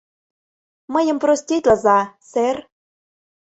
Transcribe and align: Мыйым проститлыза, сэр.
Мыйым 0.93 1.17
проститлыза, 1.23 1.99
сэр. 2.29 2.57